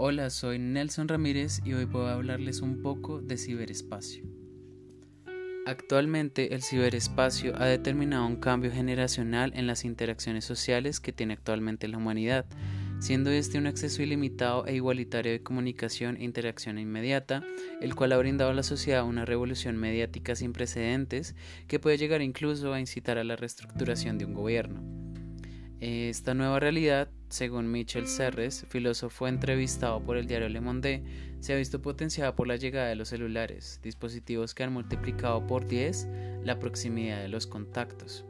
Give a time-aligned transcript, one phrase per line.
[0.00, 4.22] Hola, soy Nelson Ramírez y hoy a hablarles un poco de ciberespacio.
[5.66, 11.88] Actualmente el ciberespacio ha determinado un cambio generacional en las interacciones sociales que tiene actualmente
[11.88, 12.46] la humanidad,
[13.00, 17.42] siendo este un acceso ilimitado e igualitario de comunicación e interacción inmediata,
[17.80, 21.34] el cual ha brindado a la sociedad una revolución mediática sin precedentes
[21.66, 24.80] que puede llegar incluso a incitar a la reestructuración de un gobierno.
[25.80, 31.02] Esta nueva realidad, según Michel Serres, filósofo entrevistado por el diario Le Monde,
[31.40, 35.66] se ha visto potenciada por la llegada de los celulares, dispositivos que han multiplicado por
[35.66, 36.08] 10
[36.44, 38.24] la proximidad de los contactos.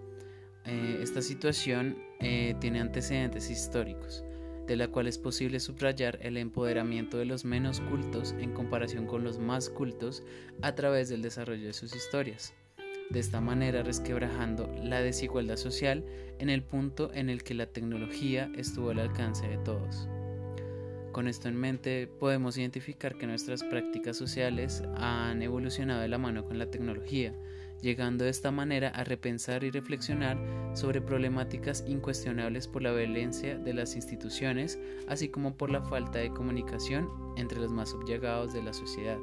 [0.64, 4.24] Eh, esta situación eh, tiene antecedentes históricos,
[4.66, 9.24] de la cual es posible subrayar el empoderamiento de los menos cultos en comparación con
[9.24, 10.24] los más cultos
[10.60, 12.52] a través del desarrollo de sus historias
[13.10, 16.04] de esta manera resquebrajando la desigualdad social
[16.38, 20.08] en el punto en el que la tecnología estuvo al alcance de todos.
[21.12, 26.44] Con esto en mente podemos identificar que nuestras prácticas sociales han evolucionado de la mano
[26.44, 27.34] con la tecnología,
[27.80, 30.38] llegando de esta manera a repensar y reflexionar
[30.74, 36.30] sobre problemáticas incuestionables por la violencia de las instituciones, así como por la falta de
[36.30, 39.18] comunicación entre los más subyugados de la sociedad.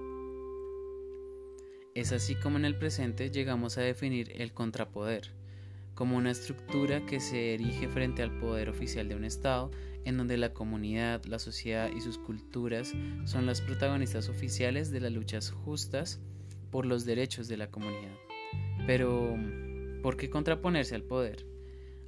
[1.96, 5.32] Es así como en el presente llegamos a definir el contrapoder,
[5.94, 9.72] como una estructura que se erige frente al poder oficial de un Estado,
[10.04, 12.92] en donde la comunidad, la sociedad y sus culturas
[13.24, 16.20] son las protagonistas oficiales de las luchas justas
[16.70, 18.18] por los derechos de la comunidad.
[18.86, 19.38] Pero,
[20.04, 21.46] ¿por qué contraponerse al poder?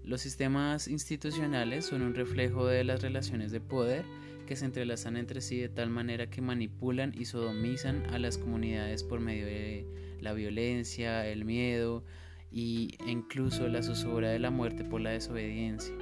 [0.04, 4.04] Los sistemas institucionales son un reflejo de las relaciones de poder
[4.48, 9.04] que se entrelazan entre sí de tal manera que manipulan y sodomizan a las comunidades
[9.04, 9.86] por medio de
[10.22, 12.04] la violencia, el miedo
[12.52, 15.94] e incluso la zozobra de la muerte por la desobediencia.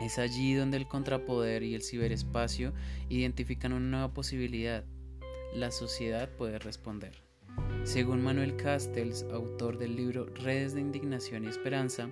[0.00, 2.72] Es allí donde el contrapoder y el ciberespacio
[3.08, 4.84] identifican una nueva posibilidad.
[5.54, 7.22] La sociedad puede responder.
[7.84, 12.10] Según Manuel Castells, autor del libro Redes de Indignación y Esperanza,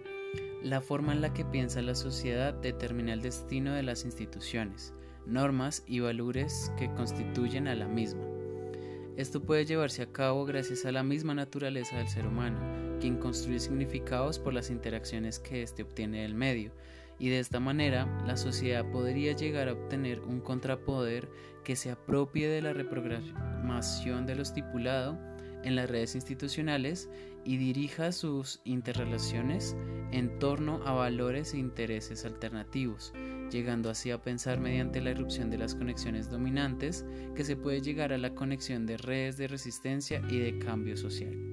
[0.63, 4.95] la forma en la que piensa la sociedad determina el destino de las instituciones
[5.27, 8.23] normas y valores que constituyen a la misma.
[9.17, 12.59] Esto puede llevarse a cabo gracias a la misma naturaleza del ser humano,
[13.01, 16.73] quien construye significados por las interacciones que éste obtiene del medio,
[17.19, 21.29] y de esta manera la sociedad podría llegar a obtener un contrapoder
[21.63, 25.32] que se apropie de la reprogramación de lo estipulado
[25.65, 27.09] en las redes institucionales
[27.45, 29.77] y dirija sus interrelaciones
[30.13, 33.13] en torno a valores e intereses alternativos,
[33.51, 38.13] llegando así a pensar mediante la irrupción de las conexiones dominantes que se puede llegar
[38.13, 41.52] a la conexión de redes de resistencia y de cambio social.